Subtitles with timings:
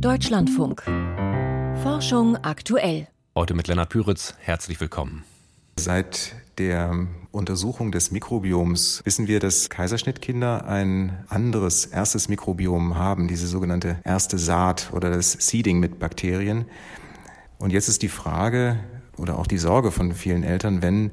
[0.00, 0.82] Deutschlandfunk.
[1.82, 3.08] Forschung aktuell.
[3.34, 4.34] Heute mit Lennart Püritz.
[4.38, 5.24] Herzlich willkommen.
[5.78, 13.46] Seit der Untersuchung des Mikrobioms wissen wir, dass Kaiserschnittkinder ein anderes erstes Mikrobiom haben, diese
[13.46, 16.66] sogenannte erste Saat oder das Seeding mit Bakterien.
[17.58, 18.78] Und jetzt ist die Frage
[19.16, 21.10] oder auch die Sorge von vielen Eltern, wenn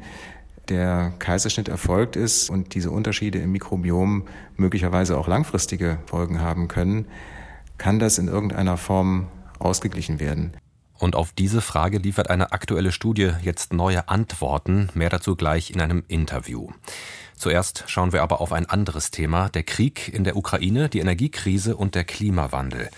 [0.70, 4.24] der Kaiserschnitt erfolgt ist und diese Unterschiede im Mikrobiom
[4.56, 7.06] möglicherweise auch langfristige Folgen haben können,
[7.78, 9.28] kann das in irgendeiner Form
[9.60, 10.58] ausgeglichen werden?
[11.00, 14.90] Und auf diese Frage liefert eine aktuelle Studie jetzt neue Antworten.
[14.94, 16.70] Mehr dazu gleich in einem Interview.
[17.36, 21.76] Zuerst schauen wir aber auf ein anderes Thema, der Krieg in der Ukraine, die Energiekrise
[21.76, 22.90] und der Klimawandel.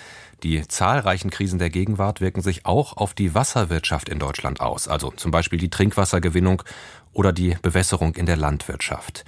[0.43, 5.12] Die zahlreichen Krisen der Gegenwart wirken sich auch auf die Wasserwirtschaft in Deutschland aus, also
[5.12, 6.62] zum Beispiel die Trinkwassergewinnung
[7.13, 9.26] oder die Bewässerung in der Landwirtschaft.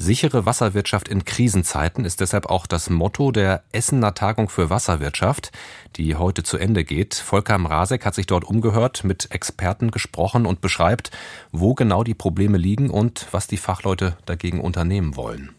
[0.00, 5.50] Sichere Wasserwirtschaft in Krisenzeiten ist deshalb auch das Motto der Essener Tagung für Wasserwirtschaft,
[5.96, 7.16] die heute zu Ende geht.
[7.16, 11.10] Volker Mrazek hat sich dort umgehört, mit Experten gesprochen und beschreibt,
[11.50, 15.50] wo genau die Probleme liegen und was die Fachleute dagegen unternehmen wollen.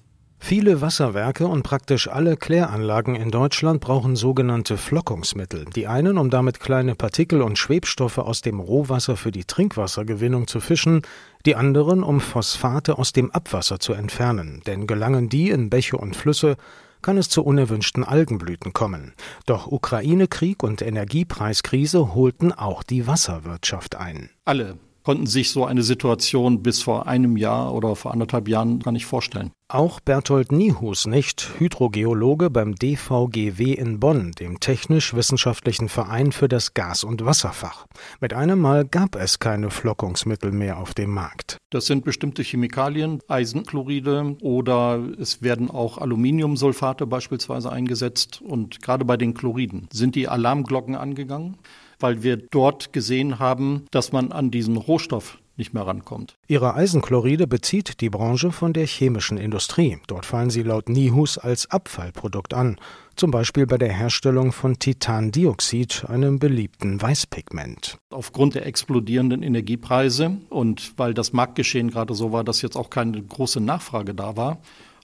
[0.41, 5.65] Viele Wasserwerke und praktisch alle Kläranlagen in Deutschland brauchen sogenannte Flockungsmittel.
[5.65, 10.61] Die einen, um damit kleine Partikel und Schwebstoffe aus dem Rohwasser für die Trinkwassergewinnung zu
[10.61, 11.01] fischen,
[11.45, 14.61] die anderen, um Phosphate aus dem Abwasser zu entfernen.
[14.67, 16.57] Denn gelangen die in Bäche und Flüsse,
[17.01, 19.13] kann es zu unerwünschten Algenblüten kommen.
[19.45, 24.29] Doch Ukraine-Krieg und Energiepreiskrise holten auch die Wasserwirtschaft ein.
[24.45, 24.77] Alle
[25.09, 29.07] konnten sich so eine Situation bis vor einem Jahr oder vor anderthalb Jahren gar nicht
[29.07, 29.49] vorstellen.
[29.67, 37.03] Auch Berthold Niehus nicht, Hydrogeologe beim DVGW in Bonn, dem Technisch-Wissenschaftlichen Verein für das Gas-
[37.03, 37.87] und Wasserfach.
[38.21, 41.57] Mit einem Mal gab es keine Flockungsmittel mehr auf dem Markt.
[41.71, 48.43] Das sind bestimmte Chemikalien, Eisenchloride oder es werden auch Aluminiumsulfate beispielsweise eingesetzt.
[48.43, 51.57] Und gerade bei den Chloriden sind die Alarmglocken angegangen
[51.99, 56.37] weil wir dort gesehen haben, dass man an diesen Rohstoff nicht mehr rankommt.
[56.47, 59.97] Ihre Eisenchloride bezieht die Branche von der chemischen Industrie.
[60.07, 62.77] Dort fallen sie laut Nihus als Abfallprodukt an,
[63.15, 67.97] zum Beispiel bei der Herstellung von Titandioxid, einem beliebten Weißpigment.
[68.09, 73.21] Aufgrund der explodierenden Energiepreise und weil das Marktgeschehen gerade so war, dass jetzt auch keine
[73.21, 74.59] große Nachfrage da war,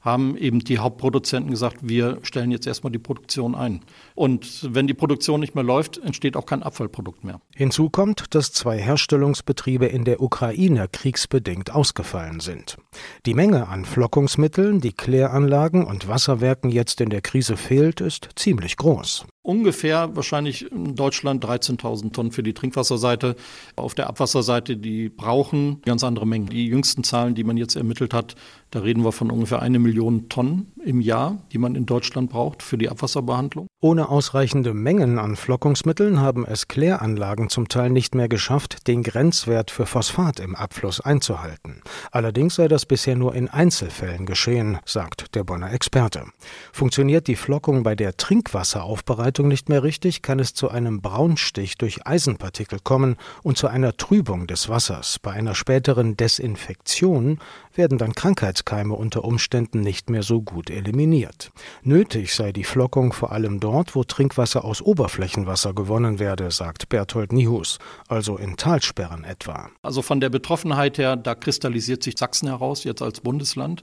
[0.06, 3.82] haben eben die Hauptproduzenten gesagt, wir stellen jetzt erstmal die Produktion ein.
[4.14, 7.42] Und wenn die Produktion nicht mehr läuft, entsteht auch kein Abfallprodukt mehr.
[7.56, 12.78] Hinzu kommt, dass zwei Herstellungsbetriebe in der Ukraine kriegsbedingt ausgefallen sind.
[13.26, 18.78] Die Menge an Flockungsmitteln, die Kläranlagen und Wasserwerken jetzt in der Krise fehlt, ist ziemlich
[18.78, 23.36] groß ungefähr wahrscheinlich in Deutschland 13.000 Tonnen für die Trinkwasserseite.
[23.76, 26.48] Auf der Abwasserseite, die brauchen ganz andere Mengen.
[26.48, 28.36] Die jüngsten Zahlen, die man jetzt ermittelt hat,
[28.72, 32.64] da reden wir von ungefähr eine Million Tonnen im Jahr, die man in Deutschland braucht
[32.64, 33.68] für die Abwasserbehandlung.
[33.82, 39.70] Ohne ausreichende Mengen an Flockungsmitteln haben es Kläranlagen zum Teil nicht mehr geschafft, den Grenzwert
[39.70, 41.82] für Phosphat im Abfluss einzuhalten.
[42.12, 46.26] Allerdings sei das bisher nur in Einzelfällen geschehen, sagt der Bonner Experte.
[46.72, 52.08] Funktioniert die Flockung bei der Trinkwasseraufbereitung nicht mehr richtig, kann es zu einem Braunstich durch
[52.08, 55.20] Eisenpartikel kommen und zu einer Trübung des Wassers.
[55.20, 57.40] Bei einer späteren Desinfektion
[57.76, 61.52] werden dann Krankheitskeime unter Umständen nicht mehr so gut eliminiert.
[61.84, 67.34] Nötig sei die Flockung vor allem dort, wo Trinkwasser aus Oberflächenwasser gewonnen werde, sagt Berthold
[67.34, 69.70] Nihus, also in Talsperren etwa.
[69.82, 73.82] Also von der Betroffenheit her, da kristallisiert sich Sachsen heraus, jetzt als Bundesland.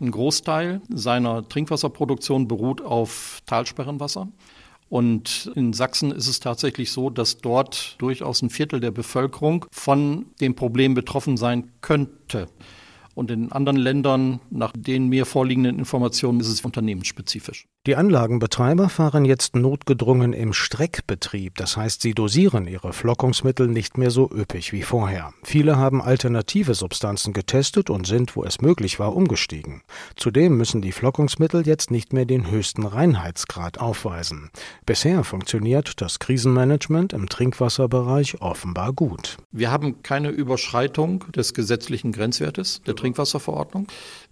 [0.00, 4.28] Ein Großteil seiner Trinkwasserproduktion beruht auf Talsperrenwasser.
[4.88, 10.26] Und in Sachsen ist es tatsächlich so, dass dort durchaus ein Viertel der Bevölkerung von
[10.40, 12.46] dem Problem betroffen sein könnte.
[13.16, 17.66] Und in anderen Ländern, nach den mir vorliegenden Informationen, ist es unternehmensspezifisch.
[17.86, 21.54] Die Anlagenbetreiber fahren jetzt notgedrungen im Streckbetrieb.
[21.54, 25.32] Das heißt, sie dosieren ihre Flockungsmittel nicht mehr so üppig wie vorher.
[25.44, 29.82] Viele haben alternative Substanzen getestet und sind, wo es möglich war, umgestiegen.
[30.16, 34.50] Zudem müssen die Flockungsmittel jetzt nicht mehr den höchsten Reinheitsgrad aufweisen.
[34.84, 39.36] Bisher funktioniert das Krisenmanagement im Trinkwasserbereich offenbar gut.
[39.52, 43.86] Wir haben keine Überschreitung des gesetzlichen Grenzwertes der Trinkwasserverordnung.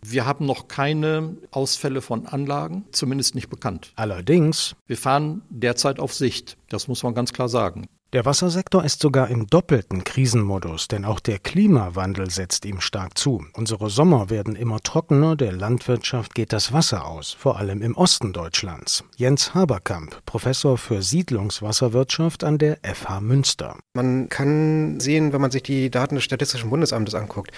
[0.07, 3.93] Wir haben noch keine Ausfälle von Anlagen, zumindest nicht bekannt.
[3.97, 4.77] Allerdings.
[4.87, 6.59] Wir fahren derzeit auf Sicht.
[6.69, 7.87] Das muss man ganz klar sagen.
[8.15, 13.45] Der Wassersektor ist sogar im doppelten Krisenmodus, denn auch der Klimawandel setzt ihm stark zu.
[13.55, 18.33] Unsere Sommer werden immer trockener, der Landwirtschaft geht das Wasser aus, vor allem im Osten
[18.33, 19.03] Deutschlands.
[19.17, 23.79] Jens Haberkamp, Professor für Siedlungswasserwirtschaft an der FH Münster.
[23.95, 27.51] Man kann sehen, wenn man sich die Daten des Statistischen Bundesamtes anguckt,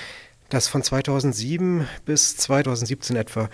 [0.48, 3.48] dass von 2007 bis 2017 etwa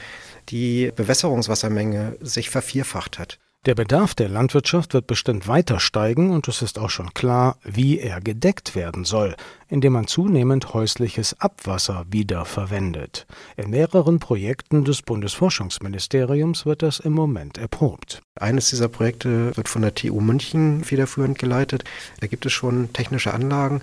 [0.48, 3.38] die Bewässerungswassermenge sich vervierfacht hat.
[3.64, 8.00] Der Bedarf der Landwirtschaft wird bestimmt weiter steigen und es ist auch schon klar, wie
[8.00, 9.36] er gedeckt werden soll,
[9.72, 13.26] indem man zunehmend häusliches Abwasser wiederverwendet.
[13.56, 18.20] In mehreren Projekten des Bundesforschungsministeriums wird das im Moment erprobt.
[18.38, 21.84] Eines dieser Projekte wird von der TU München federführend geleitet.
[22.20, 23.80] Da gibt es schon technische Anlagen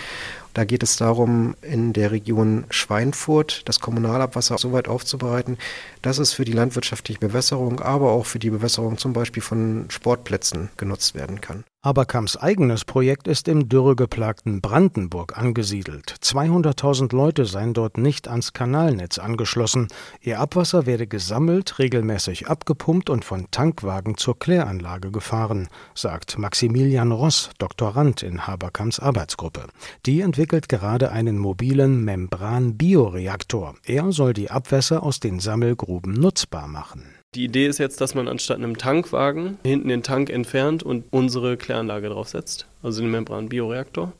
[0.54, 5.58] da geht es darum, in der Region Schweinfurt das Kommunalabwasser so weit aufzubereiten,
[6.02, 10.70] dass es für die landwirtschaftliche Bewässerung, aber auch für die Bewässerung zum Beispiel von Sportplätzen
[10.76, 11.64] genutzt werden kann.
[11.82, 16.14] Aberkamps eigenes Projekt ist im dürregeplagten Brandenburg angesiedelt.
[16.22, 19.88] 200.000 Leute seien dort nicht ans Kanalnetz angeschlossen.
[20.20, 27.52] Ihr Abwasser werde gesammelt, regelmäßig abgepumpt und von Tankwagen zur Kläranlage gefahren, sagt Maximilian Ross,
[27.60, 29.68] Doktorand in Haberkamps Arbeitsgruppe.
[30.06, 33.76] Die entwickelt gerade einen mobilen Membran-Bioreaktor.
[33.86, 37.19] Er soll die Abwässer aus den Sammelgruben nutzbar machen.
[37.36, 41.58] Die Idee ist jetzt, dass man anstatt einem Tankwagen hinten den Tank entfernt und unsere
[41.58, 44.14] Kläranlage draufsetzt, also den Membran-Bioreaktor,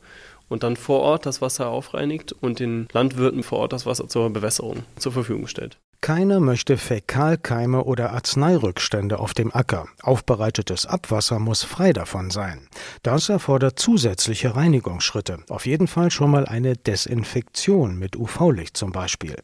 [0.48, 4.30] und dann vor Ort das Wasser aufreinigt und den Landwirten vor Ort das Wasser zur
[4.30, 5.76] Bewässerung zur Verfügung stellt.
[6.02, 9.86] Keiner möchte Fäkalkeime oder Arzneirückstände auf dem Acker.
[10.00, 12.68] Aufbereitetes Abwasser muss frei davon sein.
[13.02, 15.40] Das erfordert zusätzliche Reinigungsschritte.
[15.50, 19.36] Auf jeden Fall schon mal eine Desinfektion mit UV-Licht zum Beispiel.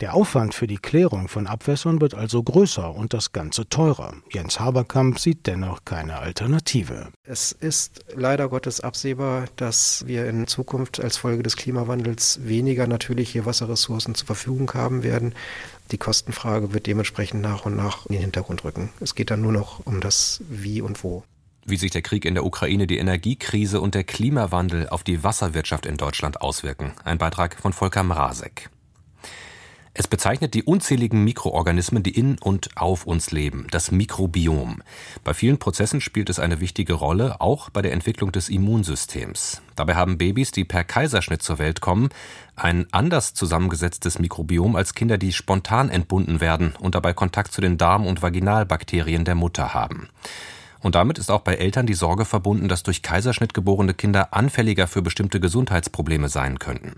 [0.00, 4.14] Der Aufwand für die Klärung von Abwässern wird also größer und das Ganze teurer.
[4.32, 7.08] Jens Haberkamp sieht dennoch keine Alternative.
[7.22, 13.46] Es ist leider Gottes absehbar, dass wir in Zukunft als Folge des Klimawandels weniger natürliche
[13.46, 15.34] Wasserressourcen zur Verfügung haben werden.
[15.90, 18.90] Die Kostenfrage wird dementsprechend nach und nach in den Hintergrund rücken.
[19.00, 21.24] Es geht dann nur noch um das Wie und Wo.
[21.66, 25.86] Wie sich der Krieg in der Ukraine, die Energiekrise und der Klimawandel auf die Wasserwirtschaft
[25.86, 26.92] in Deutschland auswirken.
[27.04, 28.70] Ein Beitrag von Volker Mrazek.
[29.92, 34.82] Es bezeichnet die unzähligen Mikroorganismen, die in und auf uns leben, das Mikrobiom.
[35.24, 39.62] Bei vielen Prozessen spielt es eine wichtige Rolle, auch bei der Entwicklung des Immunsystems.
[39.74, 42.10] Dabei haben Babys, die per Kaiserschnitt zur Welt kommen,
[42.54, 47.76] ein anders zusammengesetztes Mikrobiom als Kinder, die spontan entbunden werden und dabei Kontakt zu den
[47.76, 50.08] Darm- und Vaginalbakterien der Mutter haben.
[50.78, 54.86] Und damit ist auch bei Eltern die Sorge verbunden, dass durch Kaiserschnitt geborene Kinder anfälliger
[54.86, 56.94] für bestimmte Gesundheitsprobleme sein könnten.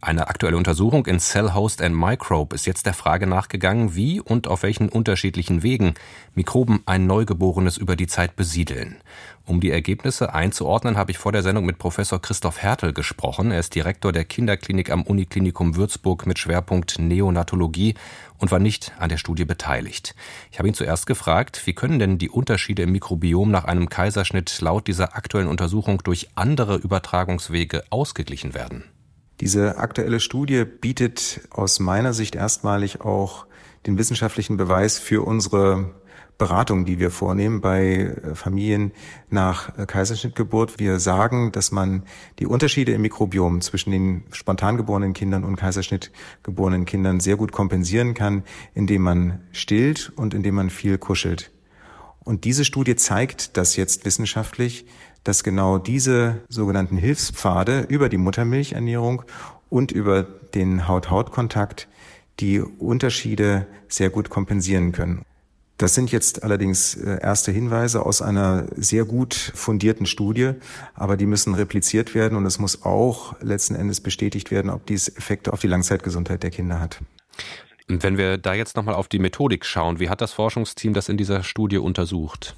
[0.00, 4.46] Eine aktuelle Untersuchung in Cell Host and Microbe ist jetzt der Frage nachgegangen, wie und
[4.46, 5.94] auf welchen unterschiedlichen Wegen
[6.34, 8.98] Mikroben ein Neugeborenes über die Zeit besiedeln.
[9.44, 13.50] Um die Ergebnisse einzuordnen, habe ich vor der Sendung mit Professor Christoph Hertel gesprochen.
[13.50, 17.94] Er ist Direktor der Kinderklinik am Uniklinikum Würzburg mit Schwerpunkt Neonatologie
[18.36, 20.14] und war nicht an der Studie beteiligt.
[20.52, 24.60] Ich habe ihn zuerst gefragt, wie können denn die Unterschiede im Mikrobiom nach einem Kaiserschnitt
[24.60, 28.84] laut dieser aktuellen Untersuchung durch andere Übertragungswege ausgeglichen werden?
[29.40, 33.46] Diese aktuelle Studie bietet aus meiner Sicht erstmalig auch
[33.86, 35.94] den wissenschaftlichen Beweis für unsere
[36.38, 38.92] Beratung, die wir vornehmen bei Familien
[39.30, 40.78] nach Kaiserschnittgeburt.
[40.78, 42.04] Wir sagen, dass man
[42.38, 48.14] die Unterschiede im Mikrobiom zwischen den spontan geborenen Kindern und Kaiserschnittgeborenen Kindern sehr gut kompensieren
[48.14, 48.44] kann,
[48.74, 51.52] indem man stillt und indem man viel kuschelt.
[52.20, 54.84] Und diese Studie zeigt das jetzt wissenschaftlich,
[55.24, 59.22] dass genau diese sogenannten Hilfspfade über die Muttermilchernährung
[59.68, 61.88] und über den Haut-Haut-Kontakt
[62.40, 65.22] die Unterschiede sehr gut kompensieren können.
[65.78, 70.54] Das sind jetzt allerdings äh, erste Hinweise aus einer sehr gut fundierten Studie,
[70.94, 75.08] aber die müssen repliziert werden und es muss auch letzten Endes bestätigt werden, ob dies
[75.08, 77.00] Effekte auf die Langzeitgesundheit der Kinder hat.
[77.86, 81.16] Wenn wir da jetzt nochmal auf die Methodik schauen, wie hat das Forschungsteam das in
[81.16, 82.56] dieser Studie untersucht?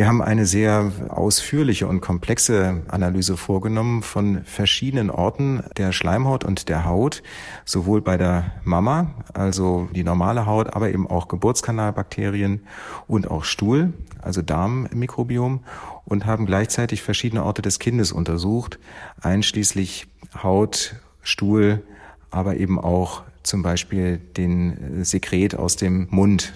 [0.00, 6.70] Wir haben eine sehr ausführliche und komplexe Analyse vorgenommen von verschiedenen Orten der Schleimhaut und
[6.70, 7.22] der Haut,
[7.66, 12.62] sowohl bei der Mama, also die normale Haut, aber eben auch Geburtskanalbakterien
[13.08, 13.92] und auch Stuhl,
[14.22, 15.64] also Darmmikrobiom
[16.06, 18.78] und haben gleichzeitig verschiedene Orte des Kindes untersucht,
[19.20, 20.06] einschließlich
[20.42, 21.82] Haut, Stuhl,
[22.30, 26.54] aber eben auch zum Beispiel den Sekret aus dem Mund.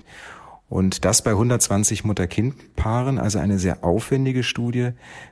[0.75, 4.91] Und das bei 120 Mutter-Kind-Paaren, also eine sehr aufwendige Studie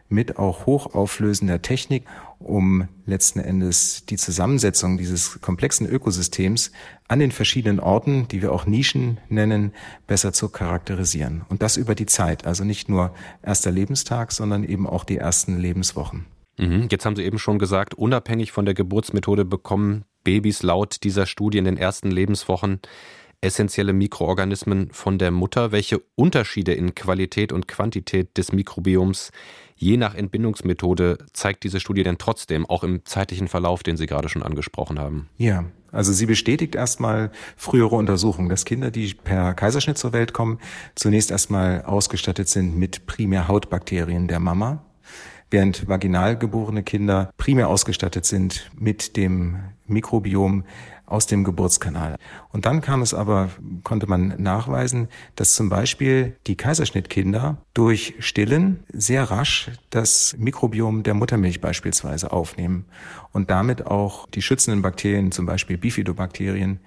[0.08, 2.04] mit auch hochauflösender Technik,
[2.38, 6.70] um letzten Endes die Zusammensetzung dieses komplexen Ökosystems
[7.08, 9.72] an den verschiedenen Orten, die wir auch Nischen nennen,
[10.06, 11.42] besser zu charakterisieren.
[11.48, 15.58] Und das über die Zeit, also nicht nur erster Lebenstag, sondern eben auch die ersten
[15.58, 16.26] Lebenswochen.
[16.56, 16.86] Mhm.
[16.88, 21.58] Jetzt haben Sie eben schon gesagt, unabhängig von der Geburtsmethode bekommen Babys laut dieser Studie
[21.58, 22.80] in den ersten Lebenswochen
[23.42, 25.72] essentielle Mikroorganismen von der Mutter?
[25.72, 29.30] Welche Unterschiede in Qualität und Quantität des Mikrobioms
[29.76, 34.28] je nach Entbindungsmethode zeigt diese Studie denn trotzdem, auch im zeitlichen Verlauf, den Sie gerade
[34.28, 35.28] schon angesprochen haben?
[35.38, 40.58] Ja, Also sie bestätigt erstmal frühere Untersuchungen, dass Kinder, die per Kaiserschnitt zur Welt kommen,
[40.94, 44.84] zunächst erstmal ausgestattet sind mit primär Hautbakterien der Mama,
[45.50, 50.64] während vaginal geborene Kinder primär ausgestattet sind mit dem Mikrobiom
[51.12, 52.16] aus dem Geburtskanal.
[52.50, 53.50] Und dann kam es aber,
[53.84, 61.14] konnte man nachweisen, dass zum Beispiel die Kaiserschnittkinder durch Stillen sehr rasch das Mikrobiom der
[61.14, 62.86] Muttermilch beispielsweise aufnehmen
[63.32, 66.80] und damit auch die schützenden Bakterien, zum Beispiel Bifidobakterien,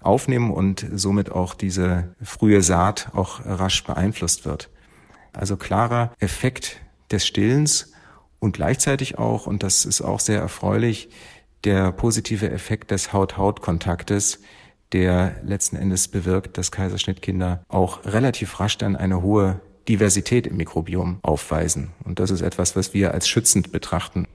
[0.00, 4.70] aufnehmen und somit auch diese frühe Saat auch rasch beeinflusst wird.
[5.32, 7.92] Also klarer Effekt des Stillens
[8.38, 11.08] und gleichzeitig auch, und das ist auch sehr erfreulich,
[11.66, 14.40] der positive Effekt des Haut-Haut-Kontaktes,
[14.92, 21.18] der letzten Endes bewirkt, dass Kaiserschnittkinder auch relativ rasch dann eine hohe Diversität im Mikrobiom
[21.22, 21.90] aufweisen.
[22.04, 24.26] Und das ist etwas, was wir als schützend betrachten.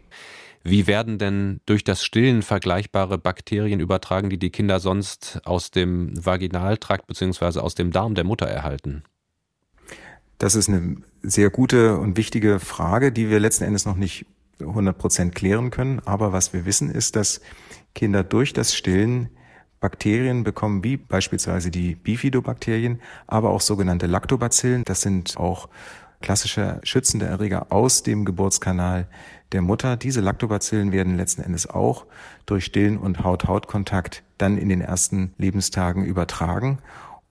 [0.64, 6.14] Wie werden denn durch das Stillen vergleichbare Bakterien übertragen, die die Kinder sonst aus dem
[6.24, 7.60] Vaginaltrakt bzw.
[7.60, 9.04] aus dem Darm der Mutter erhalten?
[10.38, 14.26] Das ist eine sehr gute und wichtige Frage, die wir letzten Endes noch nicht
[14.68, 16.02] 100 Prozent klären können.
[16.06, 17.42] Aber was wir wissen ist, dass
[17.94, 19.30] Kinder durch das Stillen
[19.80, 24.84] Bakterien bekommen, wie beispielsweise die Bifidobakterien, aber auch sogenannte Lactobacillen.
[24.86, 25.70] Das sind auch
[26.22, 29.08] klassische schützende Erreger aus dem Geburtskanal
[29.52, 29.98] der Mutter.
[29.98, 32.06] Diese Lactobacillen werden letzten Endes auch
[32.46, 36.78] durch Stillen und Haut-Haut-Kontakt dann in den ersten Lebenstagen übertragen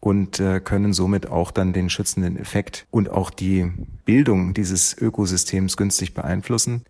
[0.01, 3.71] und äh, können somit auch dann den schützenden Effekt und auch die
[4.05, 6.85] Bildung dieses Ökosystems günstig beeinflussen.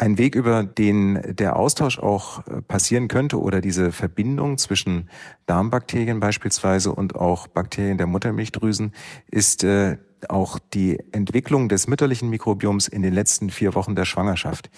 [0.00, 5.10] Ein Weg, über den der Austausch auch äh, passieren könnte oder diese Verbindung zwischen
[5.46, 8.92] Darmbakterien beispielsweise und auch Bakterien der Muttermilchdrüsen
[9.28, 14.70] ist äh, auch die Entwicklung des mütterlichen Mikrobioms in den letzten vier Wochen der Schwangerschaft.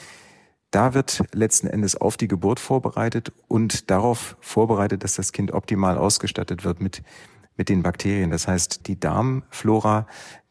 [0.70, 5.98] Da wird letzten Endes auf die Geburt vorbereitet und darauf vorbereitet, dass das Kind optimal
[5.98, 7.02] ausgestattet wird mit,
[7.56, 8.30] mit den Bakterien.
[8.30, 10.06] Das heißt, die Darmflora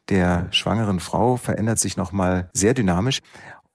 [0.10, 3.22] der schwangeren Frau verändert sich nochmal sehr dynamisch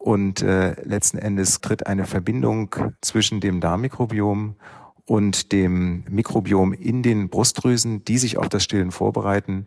[0.05, 4.55] und äh, letzten Endes tritt eine Verbindung zwischen dem Darmmikrobiom
[5.07, 9.67] und dem Mikrobiom in den Brustdrüsen, die sich auf das Stillen vorbereiten,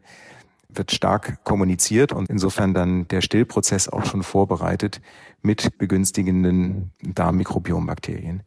[0.70, 5.02] wird stark kommuniziert und insofern dann der Stillprozess auch schon vorbereitet
[5.42, 8.44] mit begünstigenden Darmmikrobiombakterien.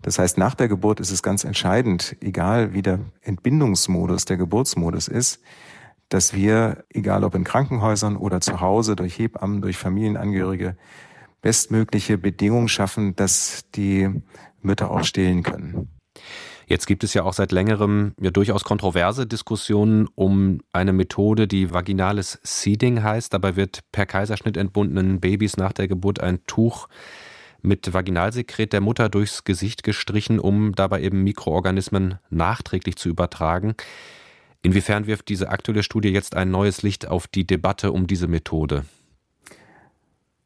[0.00, 5.08] Das heißt, nach der Geburt ist es ganz entscheidend, egal wie der Entbindungsmodus, der Geburtsmodus
[5.08, 5.40] ist,
[6.08, 10.76] dass wir, egal ob in Krankenhäusern oder zu Hause, durch Hebammen, durch Familienangehörige,
[11.42, 14.08] bestmögliche Bedingungen schaffen, dass die
[14.62, 15.88] Mütter auch stillen können.
[16.66, 21.72] Jetzt gibt es ja auch seit längerem ja durchaus kontroverse Diskussionen um eine Methode, die
[21.72, 23.34] vaginales Seeding heißt.
[23.34, 26.88] Dabei wird per Kaiserschnitt entbundenen Babys nach der Geburt ein Tuch
[27.60, 33.74] mit Vaginalsekret der Mutter durchs Gesicht gestrichen, um dabei eben Mikroorganismen nachträglich zu übertragen.
[34.62, 38.84] Inwiefern wirft diese aktuelle Studie jetzt ein neues Licht auf die Debatte um diese Methode?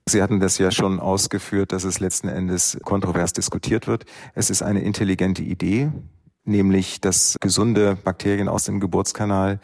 [0.09, 4.05] Sie hatten das ja schon ausgeführt, dass es letzten Endes kontrovers diskutiert wird.
[4.35, 5.91] Es ist eine intelligente Idee,
[6.45, 9.59] nämlich dass gesunde Bakterien aus dem Geburtskanal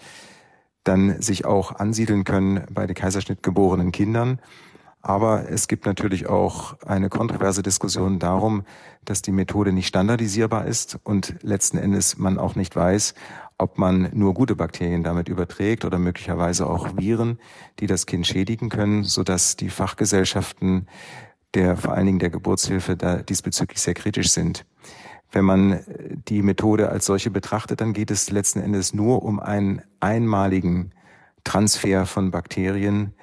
[0.83, 4.41] dann sich auch ansiedeln können bei den Kaiserschnitt geborenen Kindern.
[5.01, 8.65] Aber es gibt natürlich auch eine kontroverse Diskussion darum,
[9.05, 13.15] dass die Methode nicht standardisierbar ist und letzten Endes man auch nicht weiß,
[13.63, 17.39] ob man nur gute Bakterien damit überträgt oder möglicherweise auch Viren,
[17.79, 20.87] die das Kind schädigen können, so dass die Fachgesellschaften
[21.55, 24.65] der vor allen Dingen der Geburtshilfe da diesbezüglich sehr kritisch sind.
[25.31, 25.81] Wenn man
[26.29, 30.93] die Methode als solche betrachtet, dann geht es letzten Endes nur um einen einmaligen
[31.45, 33.15] Transfer von Bakterien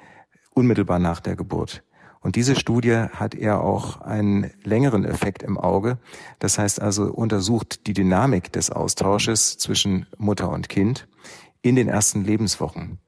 [0.54, 1.82] unmittelbar nach der Geburt.
[2.22, 5.98] Und diese Studie hat eher auch einen längeren Effekt im Auge.
[6.38, 11.08] Das heißt also untersucht die Dynamik des Austausches zwischen Mutter und Kind
[11.62, 12.98] in den ersten Lebenswochen.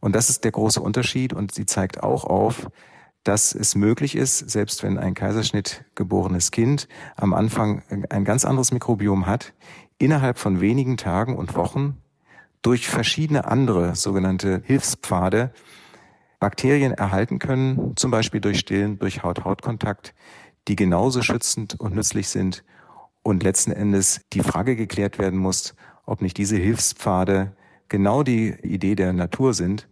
[0.00, 2.68] Und das ist der große Unterschied und sie zeigt auch auf,
[3.22, 8.72] dass es möglich ist, selbst wenn ein Kaiserschnitt geborenes Kind am Anfang ein ganz anderes
[8.72, 9.52] Mikrobiom hat,
[9.98, 11.96] innerhalb von wenigen Tagen und Wochen
[12.62, 15.52] durch verschiedene andere sogenannte Hilfspfade
[16.38, 20.14] Bakterien erhalten können, zum Beispiel durch Stillen, durch Haut-Haut-Kontakt,
[20.68, 22.64] die genauso schützend und nützlich sind
[23.22, 25.74] und letzten Endes die Frage geklärt werden muss,
[26.04, 27.52] ob nicht diese Hilfspfade
[27.88, 29.88] genau die Idee der Natur sind,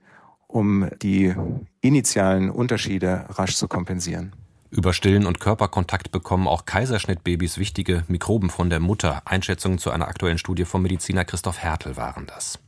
[0.47, 1.35] um die
[1.81, 4.35] initialen Unterschiede rasch zu kompensieren.
[4.71, 9.23] Über Stillen und Körperkontakt bekommen auch Kaiserschnittbabys wichtige Mikroben von der Mutter.
[9.25, 12.59] Einschätzungen zu einer aktuellen Studie vom Mediziner Christoph Hertel waren das.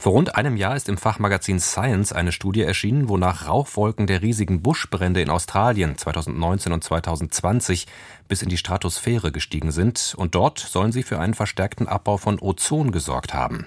[0.00, 4.62] Vor rund einem Jahr ist im Fachmagazin Science eine Studie erschienen, wonach Rauchwolken der riesigen
[4.62, 7.86] Buschbrände in Australien 2019 und 2020
[8.26, 12.38] bis in die Stratosphäre gestiegen sind und dort sollen sie für einen verstärkten Abbau von
[12.40, 13.66] Ozon gesorgt haben.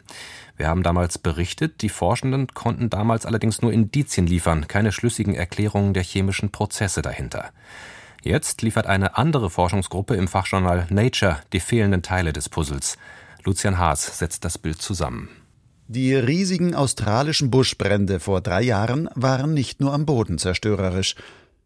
[0.58, 5.94] Wir haben damals berichtet, die Forschenden konnten damals allerdings nur Indizien liefern, keine schlüssigen Erklärungen
[5.94, 7.52] der chemischen Prozesse dahinter.
[8.24, 12.98] Jetzt liefert eine andere Forschungsgruppe im Fachjournal Nature die fehlenden Teile des Puzzles.
[13.44, 15.30] Lucian Haas setzt das Bild zusammen.
[15.88, 21.16] Die riesigen australischen Buschbrände vor drei Jahren waren nicht nur am Boden zerstörerisch.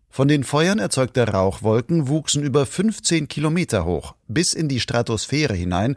[0.09, 5.95] Von den Feuern erzeugte Rauchwolken wuchsen über 15 Kilometer hoch bis in die Stratosphäre hinein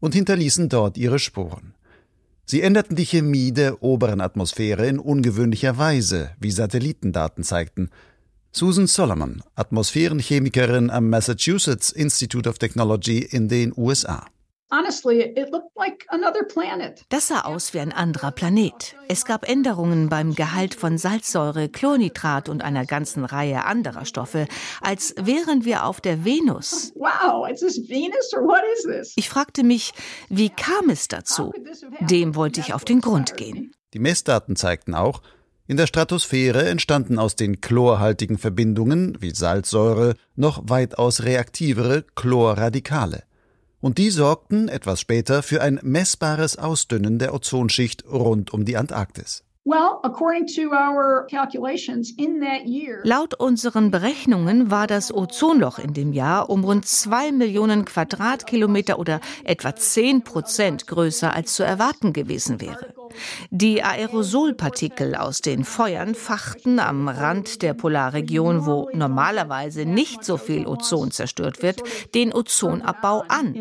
[0.00, 1.74] und hinterließen dort ihre Spuren.
[2.46, 7.90] Sie änderten die Chemie der oberen Atmosphäre in ungewöhnlicher Weise, wie Satellitendaten zeigten.
[8.52, 14.24] Susan Solomon, Atmosphärenchemikerin am Massachusetts Institute of Technology in den USA.
[17.08, 18.96] Das sah aus wie ein anderer Planet.
[19.08, 24.46] Es gab Änderungen beim Gehalt von Salzsäure, Chlornitrat und einer ganzen Reihe anderer Stoffe,
[24.82, 26.92] als wären wir auf der Venus.
[29.16, 29.92] Ich fragte mich,
[30.28, 31.52] wie kam es dazu?
[32.00, 33.72] Dem wollte ich auf den Grund gehen.
[33.94, 35.22] Die Messdaten zeigten auch,
[35.66, 43.27] in der Stratosphäre entstanden aus den chlorhaltigen Verbindungen wie Salzsäure noch weitaus reaktivere Chlorradikale
[43.80, 49.44] und die sorgten etwas später für ein messbares Ausdünnen der Ozonschicht rund um die Antarktis.
[53.04, 59.20] Laut unseren Berechnungen war das Ozonloch in dem Jahr um rund zwei Millionen Quadratkilometer oder
[59.44, 62.94] etwa zehn Prozent größer als zu erwarten gewesen wäre.
[63.50, 70.66] Die Aerosolpartikel aus den Feuern fachten am Rand der Polarregion, wo normalerweise nicht so viel
[70.66, 71.82] Ozon zerstört wird,
[72.14, 73.52] den Ozonabbau an.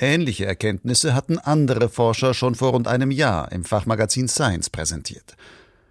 [0.00, 5.36] Ähnliche Erkenntnisse hatten andere Forscher schon vor rund einem Jahr im Fachmagazin Science präsentiert.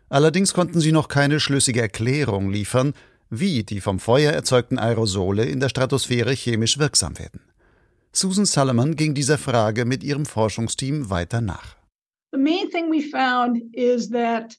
[0.10, 2.94] Allerdings konnten sie noch keine schlüssige Erklärung liefern,
[3.30, 7.42] wie die vom Feuer erzeugten Aerosole in der Stratosphäre chemisch wirksam werden.
[8.14, 11.77] Susan Salomon ging dieser Frage mit ihrem Forschungsteam weiter nach.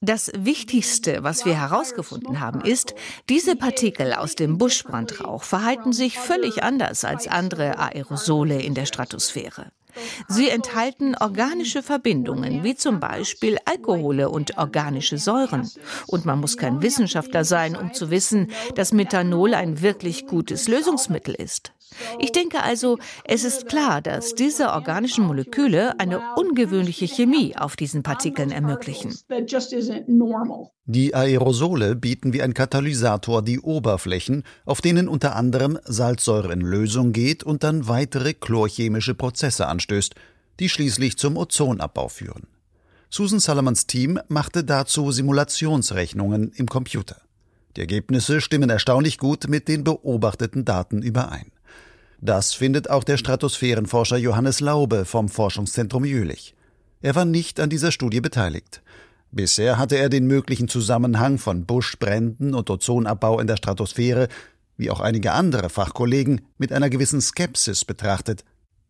[0.00, 2.94] Das Wichtigste, was wir herausgefunden haben, ist,
[3.28, 9.70] diese Partikel aus dem Buschbrandrauch verhalten sich völlig anders als andere Aerosole in der Stratosphäre.
[10.28, 15.68] Sie enthalten organische Verbindungen, wie zum Beispiel Alkohole und organische Säuren.
[16.06, 21.34] Und man muss kein Wissenschaftler sein, um zu wissen, dass Methanol ein wirklich gutes Lösungsmittel
[21.34, 21.72] ist.
[22.18, 28.02] Ich denke also, es ist klar, dass diese organischen Moleküle eine ungewöhnliche Chemie auf diesen
[28.02, 29.14] Partikeln ermöglichen.
[30.84, 37.12] Die Aerosole bieten wie ein Katalysator die Oberflächen, auf denen unter anderem Salzsäure in Lösung
[37.12, 40.14] geht und dann weitere chlorchemische Prozesse anstößt,
[40.60, 42.46] die schließlich zum Ozonabbau führen.
[43.10, 47.16] Susan Salomons Team machte dazu Simulationsrechnungen im Computer.
[47.76, 51.52] Die Ergebnisse stimmen erstaunlich gut mit den beobachteten Daten überein.
[52.20, 56.54] Das findet auch der Stratosphärenforscher Johannes Laube vom Forschungszentrum Jülich.
[57.00, 58.82] Er war nicht an dieser Studie beteiligt.
[59.30, 64.28] Bisher hatte er den möglichen Zusammenhang von Buschbränden und Ozonabbau in der Stratosphäre,
[64.76, 68.44] wie auch einige andere Fachkollegen, mit einer gewissen Skepsis betrachtet.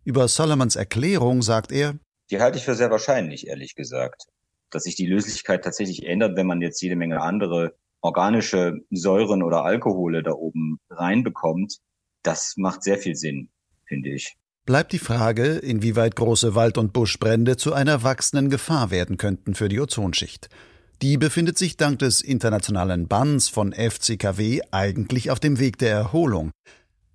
[0.05, 1.97] Über Solomons Erklärung sagt er,
[2.31, 4.25] die halte ich für sehr wahrscheinlich, ehrlich gesagt.
[4.71, 9.65] Dass sich die Löslichkeit tatsächlich ändert, wenn man jetzt jede Menge andere organische Säuren oder
[9.65, 11.79] Alkohole da oben reinbekommt,
[12.23, 13.49] das macht sehr viel Sinn,
[13.87, 14.37] finde ich.
[14.67, 19.69] Bleibt die Frage, inwieweit große Wald- und Buschbrände zu einer wachsenden Gefahr werden könnten für
[19.69, 20.51] die Ozonschicht.
[21.01, 26.51] Die befindet sich dank des internationalen Banns von FCKW eigentlich auf dem Weg der Erholung.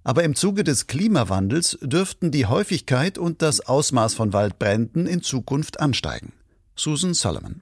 [0.03, 5.79] Aber im Zuge des Klimawandels dürften die Häufigkeit und das Ausmaß von Waldbränden in Zukunft
[5.79, 6.33] ansteigen.
[6.75, 7.61] Susan Solomon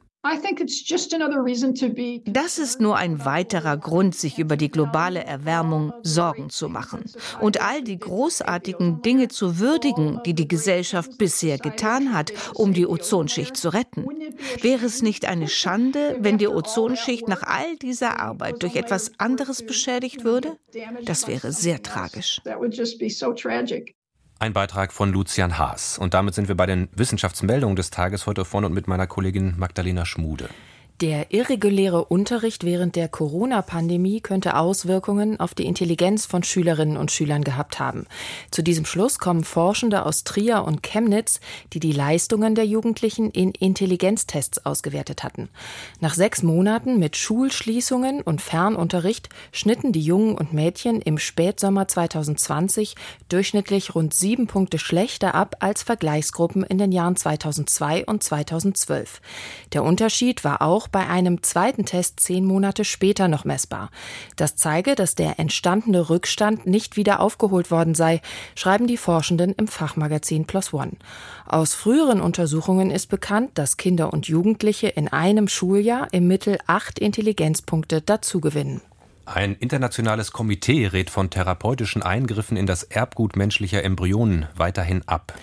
[2.25, 7.05] das ist nur ein weiterer Grund, sich über die globale Erwärmung Sorgen zu machen
[7.39, 12.85] und all die großartigen Dinge zu würdigen, die die Gesellschaft bisher getan hat, um die
[12.85, 14.05] Ozonschicht zu retten.
[14.61, 19.65] Wäre es nicht eine Schande, wenn die Ozonschicht nach all dieser Arbeit durch etwas anderes
[19.65, 20.57] beschädigt würde?
[21.03, 22.41] Das wäre sehr tragisch.
[24.41, 25.99] Ein Beitrag von Lucian Haas.
[25.99, 29.53] Und damit sind wir bei den Wissenschaftsmeldungen des Tages heute vorne und mit meiner Kollegin
[29.59, 30.49] Magdalena Schmude.
[31.01, 37.43] Der irreguläre Unterricht während der Corona-Pandemie könnte Auswirkungen auf die Intelligenz von Schülerinnen und Schülern
[37.43, 38.05] gehabt haben.
[38.51, 41.39] Zu diesem Schluss kommen Forschende aus Trier und Chemnitz,
[41.73, 45.49] die die Leistungen der Jugendlichen in Intelligenztests ausgewertet hatten.
[46.01, 52.93] Nach sechs Monaten mit Schulschließungen und Fernunterricht schnitten die Jungen und Mädchen im Spätsommer 2020
[53.27, 59.19] durchschnittlich rund sieben Punkte schlechter ab als Vergleichsgruppen in den Jahren 2002 und 2012.
[59.73, 63.89] Der Unterschied war auch bei einem zweiten Test zehn Monate später noch messbar.
[64.35, 68.21] Das zeige, dass der entstandene Rückstand nicht wieder aufgeholt worden sei,
[68.55, 70.93] schreiben die Forschenden im Fachmagazin Plus One.
[71.45, 76.99] Aus früheren Untersuchungen ist bekannt, dass Kinder und Jugendliche in einem Schuljahr im Mittel acht
[76.99, 78.81] Intelligenzpunkte dazugewinnen.
[79.25, 85.33] Ein internationales Komitee rät von therapeutischen Eingriffen in das Erbgut menschlicher Embryonen weiterhin ab.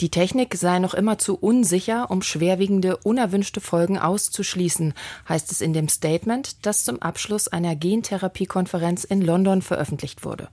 [0.00, 4.92] Die Technik sei noch immer zu unsicher, um schwerwiegende, unerwünschte Folgen auszuschließen,
[5.26, 10.48] heißt es in dem Statement, das zum Abschluss einer Gentherapiekonferenz in London veröffentlicht wurde.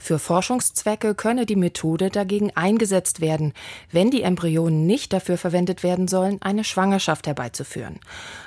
[0.00, 3.52] Für Forschungszwecke könne die Methode dagegen eingesetzt werden,
[3.92, 8.00] wenn die Embryonen nicht dafür verwendet werden sollen, eine Schwangerschaft herbeizuführen.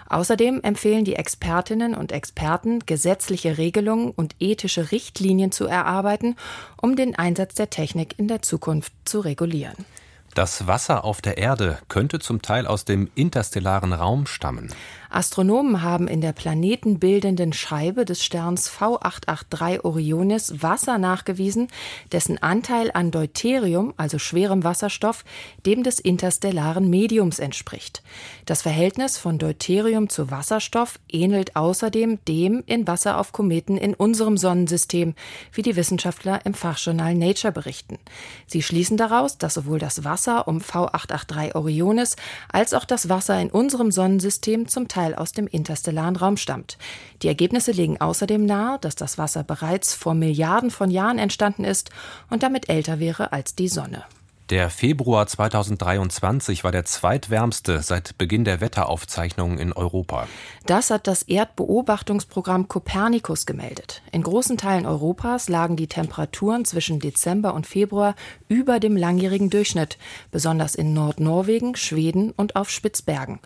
[0.10, 6.36] Außerdem empfehlen die Expertinnen und Experten, gesetzliche Regelungen und ethische Richtlinien zu erarbeiten,
[6.82, 9.86] um den Einsatz der Technik in der Zukunft zu regulieren.
[10.34, 14.74] Das Wasser auf der Erde könnte zum Teil aus dem interstellaren Raum stammen.
[15.10, 21.68] Astronomen haben in der planetenbildenden Scheibe des Sterns V883 Orionis Wasser nachgewiesen,
[22.14, 25.26] dessen Anteil an Deuterium, also schwerem Wasserstoff,
[25.66, 28.02] dem des interstellaren Mediums entspricht.
[28.46, 34.38] Das Verhältnis von Deuterium zu Wasserstoff ähnelt außerdem dem in Wasser auf Kometen in unserem
[34.38, 35.14] Sonnensystem,
[35.52, 38.00] wie die Wissenschaftler im Fachjournal Nature berichten.
[38.48, 42.16] Sie schließen daraus, dass sowohl das Wasser um V883 Orionis
[42.52, 46.78] als auch das Wasser in unserem Sonnensystem zum Teil aus dem interstellaren Raum stammt.
[47.22, 51.90] Die Ergebnisse legen außerdem nahe, dass das Wasser bereits vor Milliarden von Jahren entstanden ist
[52.30, 54.04] und damit älter wäre als die Sonne.
[54.52, 60.28] Der Februar 2023 war der zweitwärmste seit Beginn der Wetteraufzeichnungen in Europa.
[60.66, 64.02] Das hat das Erdbeobachtungsprogramm Copernicus gemeldet.
[64.12, 68.14] In großen Teilen Europas lagen die Temperaturen zwischen Dezember und Februar
[68.50, 69.98] über dem langjährigen Durchschnitt,
[70.32, 73.40] besonders in Nordnorwegen, Schweden und auf Spitzbergen.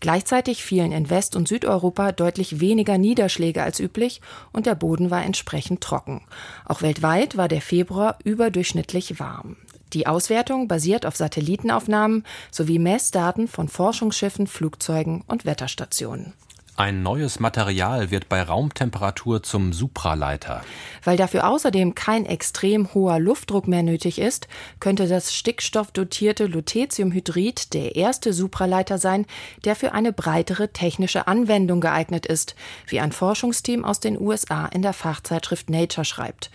[0.00, 4.20] Gleichzeitig fielen in West- und Südeuropa deutlich weniger Niederschläge als üblich
[4.52, 6.20] und der Boden war entsprechend trocken.
[6.66, 9.56] Auch weltweit war der Februar überdurchschnittlich warm.
[9.92, 16.32] Die Auswertung basiert auf Satellitenaufnahmen sowie Messdaten von Forschungsschiffen, Flugzeugen und Wetterstationen.
[16.80, 20.62] Ein neues Material wird bei Raumtemperatur zum Supraleiter.
[21.04, 24.48] Weil dafür außerdem kein extrem hoher Luftdruck mehr nötig ist,
[24.78, 29.26] könnte das stickstoffdotierte Lutetiumhydrid der erste Supraleiter sein,
[29.66, 32.54] der für eine breitere technische Anwendung geeignet ist,
[32.86, 36.50] wie ein Forschungsteam aus den USA in der Fachzeitschrift Nature schreibt.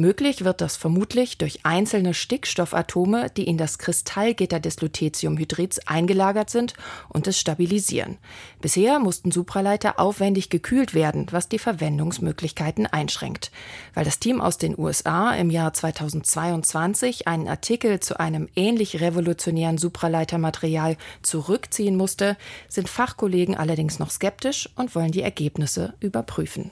[0.00, 6.72] Möglich wird das vermutlich durch einzelne Stickstoffatome, die in das Kristallgitter des Lutetiumhydrids eingelagert sind
[7.10, 8.16] und es stabilisieren.
[8.62, 13.50] Bisher mussten Supraleiter aufwendig gekühlt werden, was die Verwendungsmöglichkeiten einschränkt.
[13.92, 19.76] Weil das Team aus den USA im Jahr 2022 einen Artikel zu einem ähnlich revolutionären
[19.76, 26.70] Supraleitermaterial zurückziehen musste, sind Fachkollegen allerdings noch skeptisch und wollen die Ergebnisse überprüfen.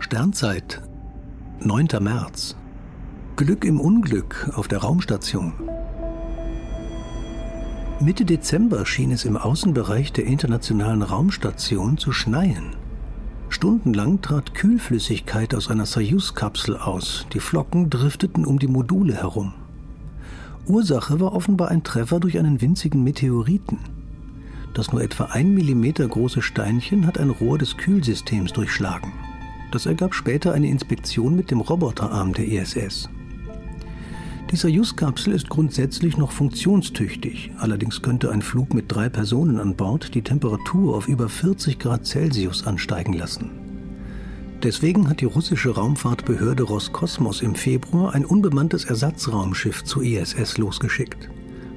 [0.00, 0.80] Sternzeit,
[1.60, 1.88] 9.
[2.00, 2.56] März.
[3.34, 5.52] Glück im Unglück auf der Raumstation.
[8.00, 12.76] Mitte Dezember schien es im Außenbereich der Internationalen Raumstation zu schneien.
[13.48, 17.26] Stundenlang trat Kühlflüssigkeit aus einer Soyuz-Kapsel aus.
[17.32, 19.52] Die Flocken drifteten um die Module herum.
[20.66, 23.78] Ursache war offenbar ein Treffer durch einen winzigen Meteoriten.
[24.74, 29.12] Das nur etwa ein Millimeter große Steinchen hat ein Rohr des Kühlsystems durchschlagen.
[29.70, 33.08] Das ergab später eine Inspektion mit dem Roboterarm der ISS.
[34.50, 40.14] Die Soyuz-Kapsel ist grundsätzlich noch funktionstüchtig, allerdings könnte ein Flug mit drei Personen an Bord
[40.14, 43.50] die Temperatur auf über 40 Grad Celsius ansteigen lassen.
[44.62, 51.28] Deswegen hat die russische Raumfahrtbehörde Roskosmos im Februar ein unbemanntes Ersatzraumschiff zur ISS losgeschickt.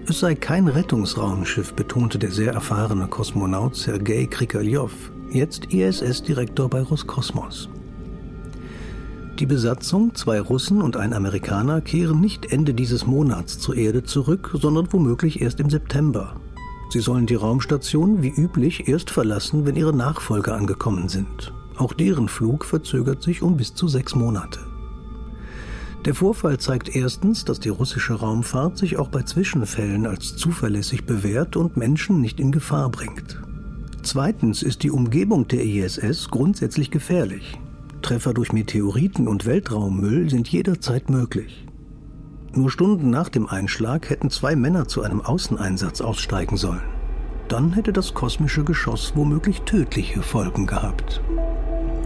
[0.07, 7.69] Es sei kein Rettungsraumschiff, betonte der sehr erfahrene Kosmonaut Sergei Krikalev, jetzt ISS-Direktor bei Roskosmos.
[9.41, 14.55] Die Besatzung, zwei Russen und ein Amerikaner, kehren nicht Ende dieses Monats zur Erde zurück,
[14.61, 16.35] sondern womöglich erst im September.
[16.91, 21.51] Sie sollen die Raumstation wie üblich erst verlassen, wenn ihre Nachfolger angekommen sind.
[21.75, 24.59] Auch deren Flug verzögert sich um bis zu sechs Monate.
[26.05, 31.55] Der Vorfall zeigt erstens, dass die russische Raumfahrt sich auch bei Zwischenfällen als zuverlässig bewährt
[31.55, 33.41] und Menschen nicht in Gefahr bringt.
[34.03, 37.59] Zweitens ist die Umgebung der ISS grundsätzlich gefährlich.
[38.01, 41.65] Treffer durch Meteoriten und Weltraummüll sind jederzeit möglich.
[42.53, 46.83] Nur Stunden nach dem Einschlag hätten zwei Männer zu einem Außeneinsatz aussteigen sollen.
[47.47, 51.21] Dann hätte das kosmische Geschoss womöglich tödliche Folgen gehabt.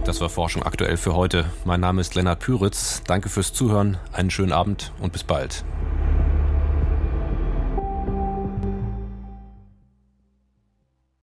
[0.04, 1.46] Das war Forschung aktuell für heute.
[1.64, 3.02] Mein Name ist Lennart Püritz.
[3.06, 5.64] Danke fürs Zuhören, einen schönen Abend und bis bald.